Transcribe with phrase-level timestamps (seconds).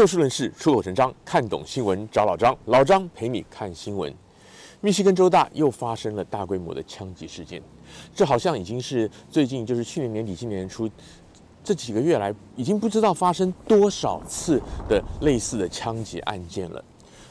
[0.00, 4.10] 就事论事，出口成章，看懂新闻找老张，老张陪你看新闻。
[4.80, 7.62] 密西根州大又发生了大规模的枪击事件，
[8.14, 10.88] 这好像已经是最近，就是去年年底、今年年初
[11.62, 14.58] 这几个月来，已经不知道发生多少次
[14.88, 16.82] 的类似的枪击案件了。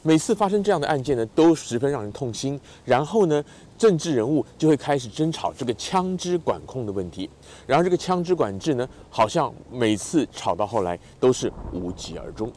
[0.02, 2.58] 每次发生这样的案件呢，都十分让人痛心。
[2.84, 3.44] 然后呢，
[3.76, 7.28] 政治人物就会开始争吵这个枪支管控的问题。
[7.66, 12.50] 然后这个枪支管制呢，好像每次吵到后来都是无疾而终。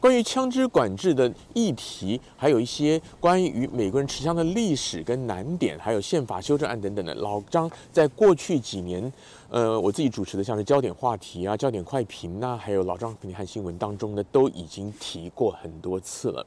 [0.00, 9.12] 关于枪支管制的议题，还有一些关于美国人持枪的历史跟难点，还有宪法修正案等等的，老张在过去几年，
[9.50, 16.46] 呃，我自己主持的像是焦点话题啊、焦点快评呐、还有老张陪你看新闻当中呢，都已经提过很多次了。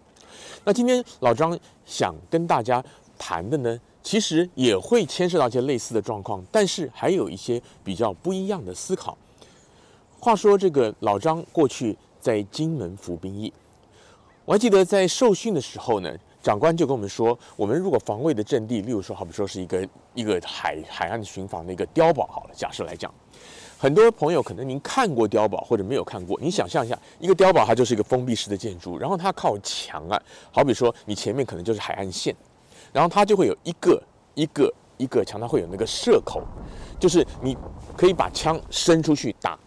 [0.64, 2.82] 那今天老张想跟大家
[3.18, 9.18] 谈的呢，其实也会牵涉到一些类似的状况，但是还有一些比较不一样的思考。
[10.22, 11.98] 话说这个老张过去。
[12.22, 13.52] 在金门服兵役，
[14.46, 23.12] 我还记得在受训的时候呢，长官就跟我们说，我们如果防卫的阵地，例如说，好比说是一个一个海海岸巡防的一个碉堡，好了，假设来讲，
[23.78, 32.36] 很多朋友可能您看过碉堡或者没有看过，你想象一下，一个碉堡它就是一个封闭式的建筑，然后它靠墙啊，好比说你前面可能就是海岸线，
[32.94, 34.02] 然后它就会有一个
[34.36, 36.42] 一个一个墙，它会有那个射口，
[37.00, 37.58] 就是你
[37.98, 39.58] 可以把枪伸出去打，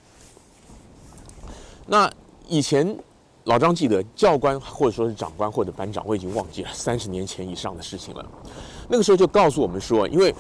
[1.87, 2.13] 那。
[2.49, 2.97] 以前
[3.45, 8.25] 老张记得教官或者说是长官或者班长，我已经忘记了 三十年前以上的事情了。
[8.89, 10.35] 那个时候就告诉我们说，因为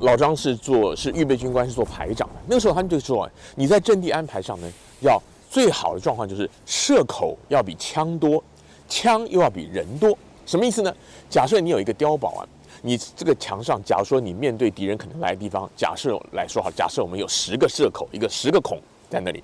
[0.00, 2.34] 老张是做是预备军官，是做排长的。
[2.46, 4.68] 那个时候他们就说，你在阵地安排上呢，
[5.00, 5.20] 要
[5.50, 8.42] 最好的状况就是射口要比枪多，
[8.88, 10.16] 枪又要比人多。
[10.46, 10.92] 什么意思呢？
[11.30, 12.42] 假设你有一个碉堡啊，
[12.82, 19.42] 你这个墙上，假如说你面对敌人可能来的地方，假设来说好，假设我们有十个射口，一个十个孔在那里。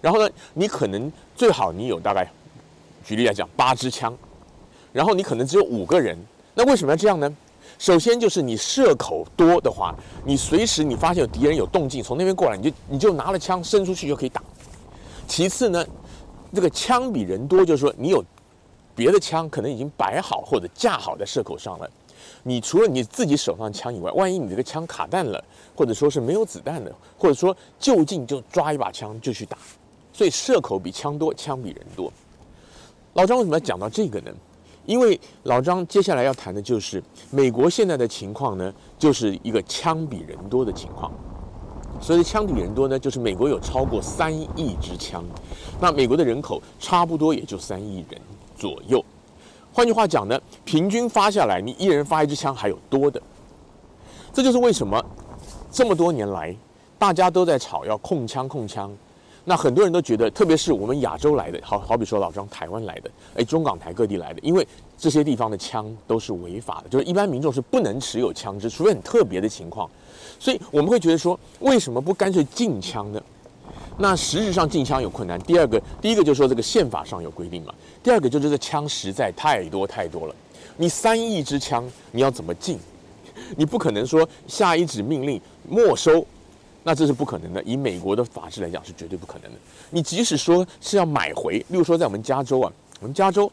[0.00, 2.30] 然后呢，你可能最好你有大概，
[3.04, 4.16] 举例来讲，八支枪，
[4.92, 6.16] 然后你可能只有五个人，
[6.54, 7.36] 那为什么要这样呢？
[7.78, 14.42] 首先就是你射口多的话，你随时你发现有敌人有动静从那边过来，你就你就拿了枪伸出去就可以打。
[15.28, 15.84] 其次呢，
[16.54, 18.24] 这个枪比人多，就是说你有
[18.94, 21.90] 别的枪可能已经摆好或者架好在射口上了，
[22.42, 29.58] 你除了你自己手上枪以外，万一你这个枪卡弹了，或者说是没有子弹的，或者说就近就抓一把枪就去打。
[30.16, 32.10] 所以射口比枪多，枪比人多。
[33.12, 34.30] 老张为什么要讲到这个呢？
[34.86, 41.12] 因为老张接下来要谈的就是美国现在的情况呢，就是一个枪比人多的情况。
[42.00, 45.22] 所以枪比人多呢，就是美国有超过三亿支枪，
[45.78, 48.18] 那美国的人口差不多也就三亿人
[48.56, 49.04] 左右。
[49.74, 53.20] 换句话讲呢，平均发下来，你一人发一支枪还有多的。
[54.32, 55.04] 这就是为什么
[55.70, 56.56] 这么多年来
[56.98, 58.90] 大家都在吵要控枪控枪。
[59.48, 64.66] 那很多人都觉得，特别是我们亚洲来的，好好比说老张台湾来的，哎，中港台各地来的，因为
[64.98, 69.88] 这些地方的枪都是违法的，就是一般民众是不能持有枪支，除非很特别的情况。
[70.40, 73.22] 所以我们会觉得说，为什么不干脆禁枪呢？
[73.96, 75.40] 那实质上禁枪有困难。
[75.42, 77.72] 第二个，第一个就是说这个宪法上有规定嘛。
[78.02, 80.34] 第二个就是这枪实在太多太多了，
[80.76, 82.78] 你三亿支枪，你要怎么禁？
[83.56, 86.26] 你不可能说下一纸命令没收。
[86.88, 89.58] 那这是不可能的，以美国的法制来讲是绝对不可能的。
[89.90, 93.50] 你即使说是要买回，例如说在我们加州啊，我们加州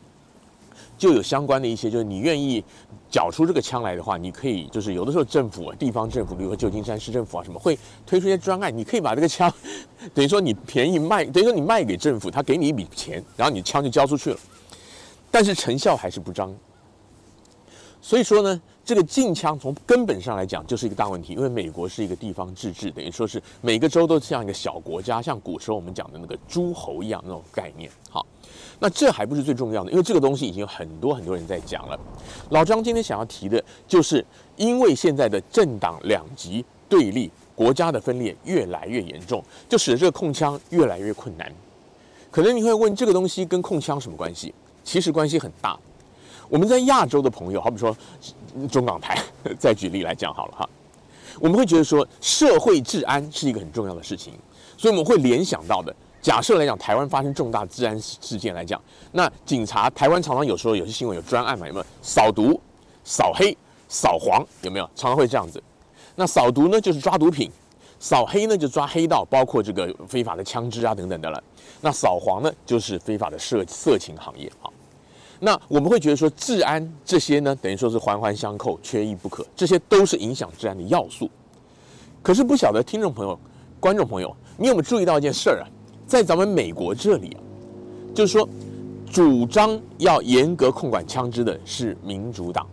[0.99, 2.63] 就有相关的一些，就是你愿意
[3.09, 9.51] 缴出这个枪来的话，你可以就是有的时候政府、地方政府，比如说旧金山市政府啊什么，会推出一些专案，你可以把这个枪
[10.13, 14.37] 等于说你便宜卖，等于说你卖给政府，他给你一笔钱，然后你枪就交出去了，
[15.31, 16.55] 但是成效还是不彰。
[17.99, 27.89] 所以说呢，这个禁枪从根本上来讲就是一个大问题，因为美国是一个地方自治，等于说是每个州都像一个小国家，像古时候我们讲的那个诸侯一样那种概念。
[28.09, 28.25] 好，
[28.79, 31.97] 那这还不是最重要的，因为这个东西已经有很多很多人在讲了。
[32.49, 34.25] 老张今天想要提的就是，
[34.57, 41.49] 因为现在的政党两极对立，国家的分裂越来越严重，就使得这个控枪越来越困难。
[42.29, 44.53] 可能你会问，这个东西跟控枪什么关系？
[44.83, 45.79] 其实关系很大。
[46.53, 47.97] 我们在亚洲的朋友，好比说
[48.71, 49.17] 中港台，
[49.57, 50.69] 再举例来讲好了哈，
[51.39, 54.33] 我们会觉得说社会治安是一个很重要的事情，
[54.77, 55.91] 所以我们会联想到的，
[56.21, 58.79] 假设来讲，台湾发生重大治安事件来讲，
[59.13, 62.61] 那警察台湾常常有时候有些新闻有专案嘛，有没有扫毒、
[63.03, 63.57] 扫黑、
[63.89, 65.59] 扫黄，有没有常常会这样子？
[66.13, 67.49] 那扫毒呢，就是抓毒品；
[67.99, 71.43] 扫黑呢，就抓黑道，包括这个非法的枪支啊等等的了。
[71.81, 74.69] 那扫黄呢，就是非法的色色情行业啊。
[75.45, 81.29] 那我们会觉得说，治安这些呢，等于说是环环相扣，缺一不可，这些都是影响治安的要素。
[82.21, 83.37] 可是不晓得听众朋友、
[83.77, 85.67] 观众朋友，你有没有注意到一件事儿啊？
[86.07, 87.39] 在咱们美国这里啊，
[88.15, 88.47] 就是说，
[89.11, 92.65] 主张要严格控管枪支的是民主党，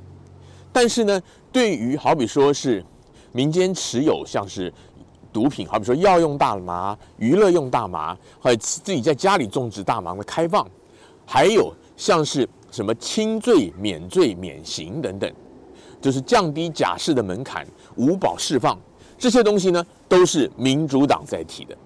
[0.72, 1.20] 但是呢，
[1.50, 2.84] 对于好比说是
[3.32, 4.72] 民间持有像是
[5.32, 10.64] 毒品，好比说药用大麻、娱乐用大麻，或者自己在家里种植大麻的开放，
[11.26, 15.32] 还有像是什么轻罪、免罪、免刑等等，
[16.00, 18.78] 就是降低假释的门槛、无保释放
[19.18, 21.76] 这些东西呢，都是民主党在提的。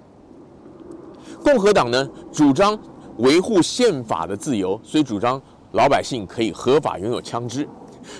[1.42, 2.78] 共和党呢，主张
[3.18, 5.40] 维护宪法的自由，所以主张
[5.72, 7.68] 老百姓可以合法拥有枪支。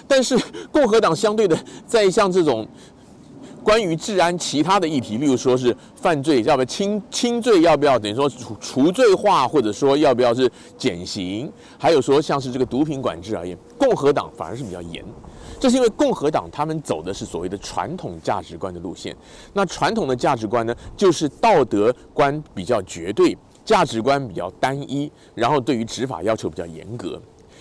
[0.09, 0.39] 但是
[0.73, 1.57] 共和党相对的，
[1.87, 2.67] 在像这种
[3.65, 15.03] 关于治安其他的议题，例如说是犯罪要不要轻轻罪，要不要等于说除除罪化，或者说要不要是减刑，还有说像是这个毒品管制而言，共和党反而是比较严。
[15.59, 19.17] 这是因为共和党他们走的是所谓的传统价值观的路线。
[19.55, 23.35] 那传统的价值观呢，就是道德观比较绝对，
[23.65, 27.19] 价值观比较单一，然后对于执法要求比较严格。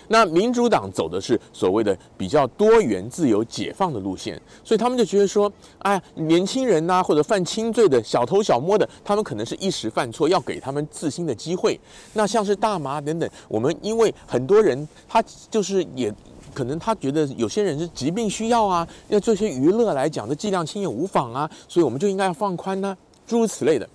[0.07, 11.79] 那民主党走的是所谓的比较多元、自由、解放的路线，所以他们就觉得说，哎，年轻人呐，或者犯轻罪的小偷小摸的，他们可能是一时犯错，要给他们自新的机会。
[12.13, 16.13] 那像是大麻等等，我们因为很多人他就是也。
[16.53, 22.95] 可能他觉得有些人是疾病需要啊，要做些娱乐来讲，这剂量轻也无妨啊，所以我们就应该要放宽呢，
[23.25, 23.89] 诸如此类的。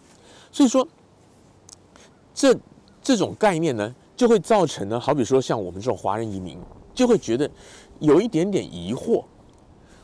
[0.51, 0.85] 所以说，
[2.35, 2.53] 这
[3.01, 6.59] 这种概念呢，就会造成呢，好比说像我们这种华人移民，
[6.93, 7.49] 就会觉得
[8.01, 9.25] 有一点点疑惑。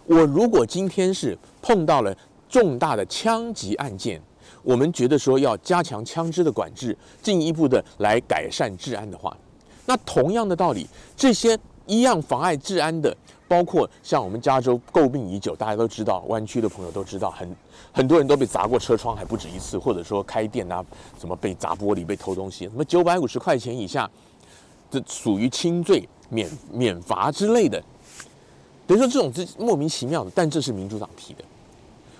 [0.06, 2.16] 我如果今天是碰到了
[2.48, 4.22] 重大的枪击案件，
[4.62, 9.36] 我们觉得说要加强枪支的管制，进一步的来改善治安的话，
[9.84, 11.58] 那同样的道理，这些。
[11.86, 13.14] 一样妨碍治安的，
[13.54, 17.56] 包括像我们加州诟病已久，大家都知道，湾区的朋友都知道，很
[17.92, 20.84] 很多人都被砸过车窗，还不止一次，或者说开店啊，
[21.20, 24.10] 什么被砸玻璃、被偷东西，什么九百五十块钱以下，
[24.90, 27.80] 这属于轻罪免免罚之类的。
[28.88, 31.44] 等于说这种是莫名其妙的，但这是民主党提的。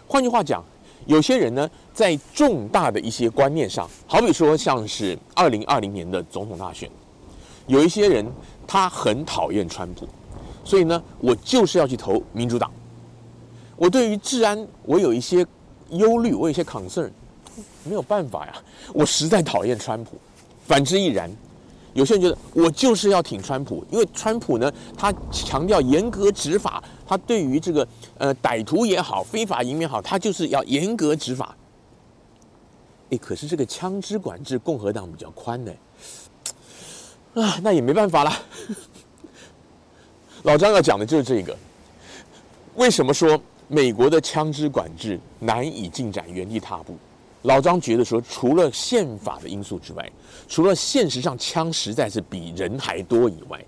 [0.06, 0.62] 换句话讲，
[1.06, 6.88] 有些人呢，在重大的一些观念上，好比说像是二零二零年的总统大选，
[7.66, 8.24] 有一些人。
[8.66, 10.08] 他很讨厌川普，
[10.64, 12.72] 所以呢，我就是要去投民主党。
[13.76, 15.46] 我对于治安，我有一些
[15.90, 17.10] 忧虑，我有一些 concern，
[17.84, 18.54] 没有办法呀，
[18.92, 20.16] 我实在讨厌川普。
[20.66, 21.30] 反之亦然，
[21.92, 27.86] 有些人觉得我就是要挺川普，因为川普呢，他强调严格执法，他对于这个
[28.16, 31.54] 呃歹徒也好，非法移民也好，他就是要严格执法。
[33.10, 35.72] 哎，可是这个枪支管制，共和党比较宽呢。
[37.34, 38.32] 啊，那也没办法了。
[40.44, 41.56] 老张要讲的就是这个。
[42.74, 46.96] 为什么说美国的枪支管制难以进展、原地踏步？
[47.42, 50.10] 老张觉得说，除了宪法的因素之外，
[50.46, 53.58] 除了现实上枪实在是比人还多以外，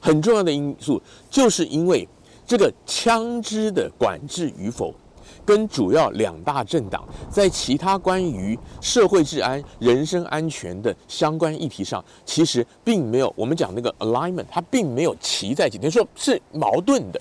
[0.00, 2.08] 很重要的因素就是因为
[2.46, 4.94] 这个枪支的管制与否。
[5.44, 17.20] 跟主要两大政党在其他关于社会治安、人身安全的相关议题上，其实并没有我们讲那个 alignment，它并没有齐在一起，等于说是矛盾的。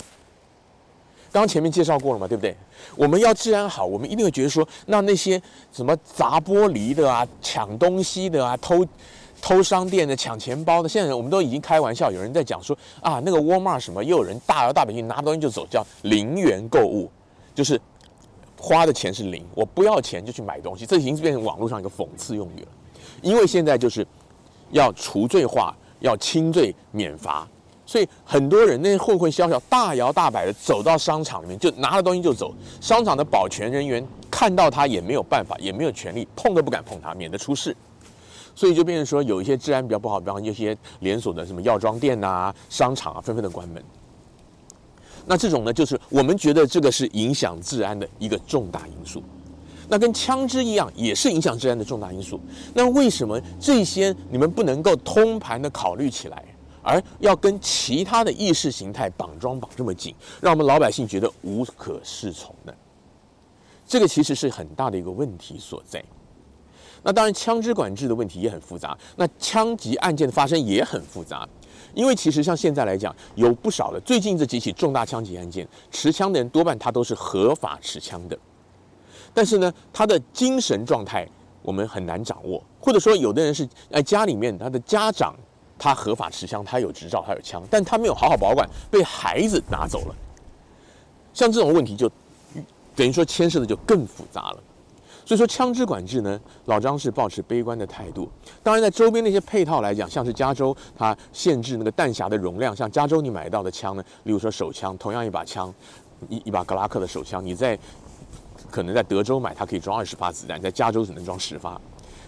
[1.31, 2.55] 刚刚前面介绍过了嘛，对不对？
[2.95, 8.85] 我们要治安好，我们一定会觉得说，那那些什么砸玻璃的啊、抢东西的啊、偷
[9.42, 17.09] 偷商店的、抢钱包的，现在我们都已经开玩笑，有人在讲说啊，那个沃尔玛什么，又有人大摇大摆去拿东西就走，叫零元购物，
[17.56, 17.81] 就是。
[18.65, 22.67] 花的钱是零，我不要钱就去买东西，这已经是变成网络上一个讽刺用语了。
[23.21, 24.07] 因为现在就是
[24.71, 27.45] 要除罪化，要轻罪免罚，
[27.85, 32.53] 所以很多人那些混混宵小，大摇大摆的走到商场里面，就拿了东西就走。
[32.79, 34.01] 商场的保全人员
[34.31, 37.75] 看到他也没有办法，也没有权利碰都不敢碰他，免得出事。
[38.55, 43.83] 所以就变成说，有一些治安比较不好，比方一些连锁的什么药妆店呐、商场啊，纷纷的关门。
[45.25, 49.23] 那这种呢，就是我们觉得这个是影响治安的一个重大因素。
[49.89, 52.39] 那跟枪支一样，也是影响治安的重大因素。
[52.73, 56.44] 那为什么这些你们不能够通盘的考虑起来，
[56.81, 62.73] 而要跟其他的意识形态绑桩绑这么紧，让我们老百姓觉得无可适从呢？
[63.85, 66.03] 这个其实是很大的一个问题所在。
[67.03, 71.47] 那当然，枪支管制的问题也很复杂，那枪击案件的发生也很复杂。
[71.94, 78.37] 因为其实像现在来讲，有不少的最近这几起重大枪击案件，持枪的人多半他都是合法持枪的，
[79.33, 81.28] 但是呢，他的精神状态
[81.61, 85.35] 我们很难掌握，或者说有的人是哎家里面他的家长
[85.78, 90.16] 他合法持枪，他有执照，他有枪，但他没有好好保管，被孩子拿走了，
[91.33, 92.09] 像这种问题就
[92.95, 94.63] 等于说牵涉的就更复杂了。
[95.25, 98.30] 所以说枪支管制呢，老张是抱持悲观的态度。
[98.61, 105.73] 当然，在周边那些配套来讲，像是加州，它限制那个弹匣的容量，像加州你买到的枪呢，例如说手枪，同样一把枪，
[106.30, 107.77] 一一把格拉克的手枪，你在
[108.69, 111.80] 可能在德州买，它可以装二十发子弹，在加州只能装十发。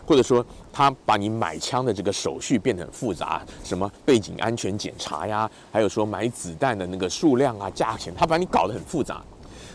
[0.08, 9.24] 或者说，他把你买枪的这个手续变得很复杂，什么背景安全检查呀，还有说买子弹的那个数量啊、价钱，他把你搞得很复杂。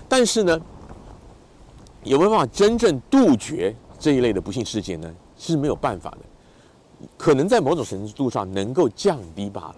[0.08, 0.60] 但是呢，
[2.04, 5.14] 有没有办法真正杜绝这一类的不幸事件呢？
[5.36, 6.18] 是没有办法的。
[7.16, 9.76] 可能在某种程度上能够降低罢了。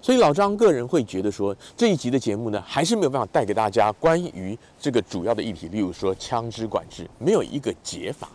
[0.00, 8.28] 所以老张个人会觉得说，这一集的节目呢，还是没有办法带给大家关于这个主要的议题，例如说枪支管制，没有一个解法。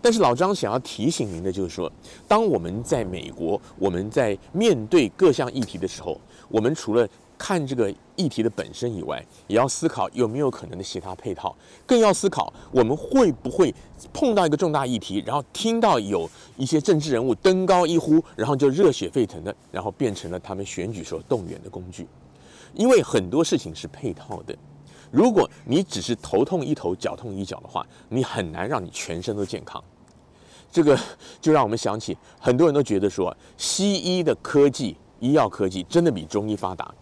[0.00, 1.90] 但是老张想要提醒您的就是说，
[2.26, 11.54] 当我们在美国，我们在面对各项议题的时候，我们除了看这个议题的本身以外，也要思考有没有可能的其他配套，
[11.86, 13.74] 更要思考我们会不会
[14.12, 22.06] 碰到一个重大议题，然后听到有一些政治人物登高一呼，然后就热血沸腾的，然后变成了他们选举时候动员的工具，
[22.74, 24.56] 因为很多事情是配套的。
[25.12, 29.82] 如果你只是头痛医头，脚痛医脚的话，你很难让你全身都健康。
[30.72, 30.98] 这个
[31.40, 36.92] 就让我们想起，很多人都觉得说，西医的科技、医药科技真的比中医发达，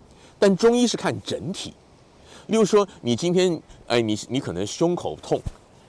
[0.44, 1.72] 但中医是看整体。
[2.48, 5.40] 例如说，你今天，哎，你你可能胸口痛，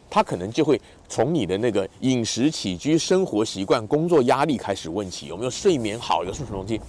[0.10, 6.80] 他可能就会从你的那个饮食起居、生活习惯、工作压力开始问起，有没有睡眠好，有什么东西。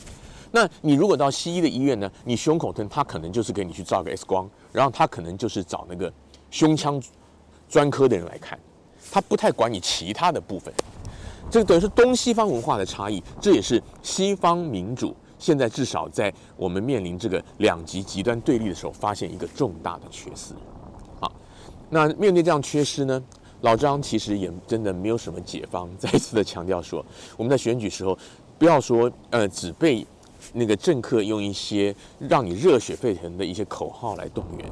[0.53, 6.13] 那你如果到西医的医院呢，你胸口疼，他可能就是给你去照个 X 光，然后他可能就是找那个
[6.53, 7.03] 胸腔
[7.69, 8.57] 专科的人来看。
[9.11, 10.73] 他不太管你其他的部分，
[11.51, 20.55] 这等于是东西方文化的差异，这也是西方民主现在至少在我们面临这个两极极端对立的时候，发现一个重大的缺失。
[21.21, 21.33] 好，
[21.91, 23.23] 那面对这样缺失呢，
[23.61, 27.05] 老张其实也真的没有什么解方，再一次的强调说，
[27.37, 28.19] 我们在选举时候
[28.59, 30.07] 不要说呃只被。
[30.53, 34.71] 那个政客用一些让你热血沸腾的一些口号来动员。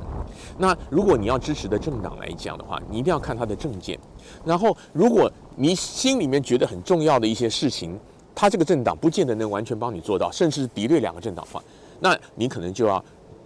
[0.56, 3.99] 那如果你要支持的政党来讲的话，你一定要看他的政见。
[4.44, 7.99] 然后，如果你心里面觉得很重要的一些事情，
[8.35, 11.62] 他这个政党不见得能完全帮你做到，甚至是敌对两个政党的话，
[12.00, 13.03] 那你可能就要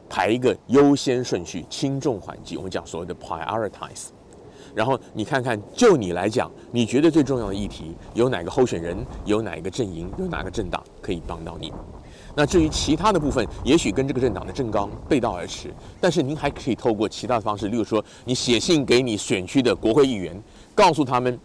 [0.08, 2.56] 排一个优先顺序，轻重缓急。
[2.56, 4.06] 我们讲所谓的 prioritize。
[4.74, 11.72] 然后你看看，就你来讲，你觉得最重要的议题有哪个候选人，有哪个阵营，有哪个政党可以帮到你？
[12.34, 20.40] 那至于其他的部分，也许跟这个政党的政纲背道而驰，但是您还可以透过其他的方式，例如说，你写信给你选区的国会议员，
[20.74, 21.36] 告诉他们，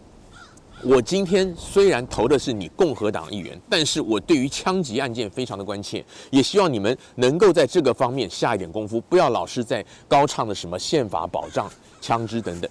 [0.86, 11.70] 我今天虽然投的是你共和党议员，但是我对于枪击案件非常的关切，也希望你们能够在这个方面下一点功夫，不要老是在高唱的什么宪法保障
[12.02, 12.70] 枪支等等。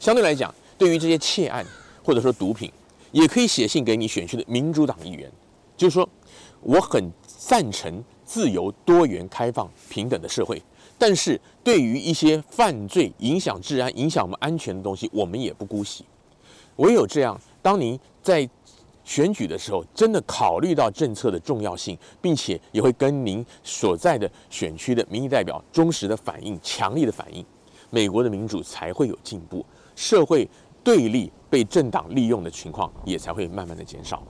[0.00, 1.64] 相对来讲，对于这些窃案
[2.02, 2.72] 或者说毒品，
[3.10, 5.30] 也可以写信给你选区的民主党议员，
[5.76, 6.08] 就是说，
[6.62, 7.10] 我很。
[7.44, 10.62] 赞成自由、多元、开放、平等的社会，
[10.96, 16.04] 但是对于一些犯罪、影响治安、影响我们安全的东西，我们也不姑息。
[16.76, 18.48] 唯有这样，当您在
[19.04, 27.44] 选举的时候，真的考虑到政策的重要性，并且也会跟您所在的选区的民意代表忠实的反映、强烈的反映，
[27.90, 30.48] 美国的民主才会有进步，社会
[30.84, 34.22] 对立被政党利用的情况也才会慢慢的减少。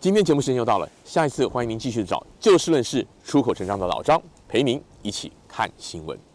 [0.00, 6.29] 今天节目时间又到了，下一次欢迎您继续找就事论事、出口成章的老张陪您一起看新闻。